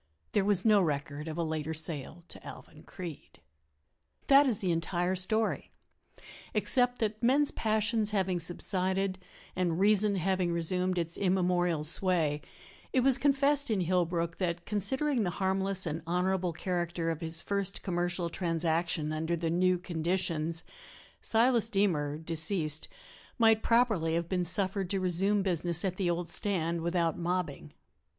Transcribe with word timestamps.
There 0.31 0.43
was 0.43 0.65
no 0.65 0.81
record 0.81 1.27
of 1.27 1.37
a 1.37 1.43
later 1.43 1.75
sale 1.75 2.23
to 2.29 2.43
Alvan 2.43 2.81
Creede. 2.81 3.39
That 4.25 4.47
is 4.47 4.59
the 4.59 4.71
entire 4.71 5.15
story 5.15 5.69
except 6.55 6.97
that 6.97 7.21
men's 7.21 7.51
passions 7.51 8.09
having 8.09 8.39
subsided 8.39 9.19
and 9.55 9.79
reason 9.79 10.15
having 10.15 10.51
resumed 10.51 10.97
its 10.97 11.17
immemorial 11.17 11.83
sway, 11.83 12.41
it 12.91 13.01
was 13.01 13.19
confessed 13.19 13.69
in 13.69 13.81
Hillbrook 13.81 14.39
that, 14.39 14.65
considering 14.65 15.21
the 15.23 15.29
harmless 15.37 15.85
and 15.85 16.01
honorable 16.07 16.51
character 16.51 17.11
of 17.11 17.21
his 17.21 17.43
first 17.43 17.83
commercial 17.83 18.27
transaction 18.27 19.13
under 19.13 19.35
the 19.35 19.51
new 19.51 19.77
conditions, 19.77 20.63
Silas 21.21 21.69
Deemer, 21.69 22.17
deceased, 22.17 22.87
might 23.37 23.61
properly 23.61 24.15
have 24.15 24.27
been 24.27 24.45
suffered 24.45 24.89
to 24.89 24.99
resume 24.99 25.43
business 25.43 25.85
at 25.85 25.97
the 25.97 26.09
old 26.09 26.27
stand 26.27 26.81
without 26.81 27.19
mobbing. 27.19 27.71